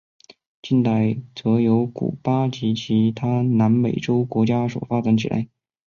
[0.63, 5.47] 近代则由古巴及其他南美洲国家所发展起来。